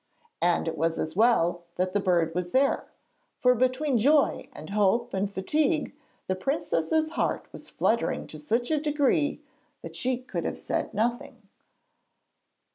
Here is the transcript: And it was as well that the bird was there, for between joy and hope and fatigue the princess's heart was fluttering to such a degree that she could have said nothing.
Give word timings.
And 0.41 0.67
it 0.67 0.75
was 0.79 0.97
as 0.97 1.15
well 1.15 1.61
that 1.75 1.93
the 1.93 1.99
bird 1.99 2.33
was 2.33 2.53
there, 2.53 2.87
for 3.37 3.53
between 3.53 3.99
joy 3.99 4.49
and 4.51 4.71
hope 4.71 5.13
and 5.13 5.31
fatigue 5.31 5.93
the 6.25 6.35
princess's 6.35 7.11
heart 7.11 7.45
was 7.51 7.69
fluttering 7.69 8.25
to 8.25 8.39
such 8.39 8.71
a 8.71 8.81
degree 8.81 9.43
that 9.83 9.95
she 9.95 10.17
could 10.17 10.43
have 10.43 10.57
said 10.57 10.95
nothing. 10.95 11.43